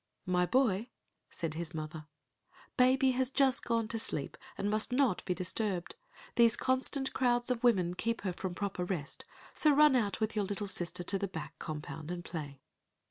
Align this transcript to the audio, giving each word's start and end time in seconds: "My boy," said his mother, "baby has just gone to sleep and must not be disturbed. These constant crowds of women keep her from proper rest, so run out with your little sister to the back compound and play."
"My 0.25 0.47
boy," 0.47 0.89
said 1.29 1.53
his 1.53 1.75
mother, 1.75 2.07
"baby 2.75 3.11
has 3.11 3.29
just 3.29 3.63
gone 3.63 3.87
to 3.89 3.99
sleep 3.99 4.35
and 4.57 4.67
must 4.67 4.91
not 4.91 5.23
be 5.25 5.35
disturbed. 5.35 5.93
These 6.37 6.55
constant 6.57 7.13
crowds 7.13 7.51
of 7.51 7.63
women 7.63 7.93
keep 7.93 8.21
her 8.21 8.33
from 8.33 8.55
proper 8.55 8.83
rest, 8.83 9.25
so 9.53 9.69
run 9.75 9.95
out 9.95 10.19
with 10.19 10.35
your 10.35 10.45
little 10.45 10.65
sister 10.65 11.03
to 11.03 11.19
the 11.19 11.27
back 11.27 11.59
compound 11.59 12.09
and 12.09 12.25
play." 12.25 12.61